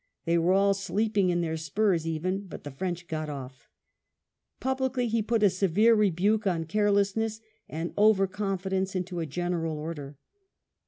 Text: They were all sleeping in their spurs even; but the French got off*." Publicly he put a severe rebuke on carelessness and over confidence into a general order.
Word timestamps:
They 0.25 0.39
were 0.39 0.53
all 0.53 0.73
sleeping 0.73 1.29
in 1.29 1.41
their 1.41 1.57
spurs 1.57 2.07
even; 2.07 2.47
but 2.47 2.63
the 2.63 2.71
French 2.71 3.05
got 3.07 3.29
off*." 3.29 3.69
Publicly 4.59 5.07
he 5.07 5.21
put 5.21 5.43
a 5.43 5.49
severe 5.51 5.93
rebuke 5.93 6.47
on 6.47 6.63
carelessness 6.63 7.39
and 7.69 7.93
over 7.95 8.25
confidence 8.25 8.95
into 8.95 9.19
a 9.19 9.27
general 9.27 9.77
order. 9.77 10.17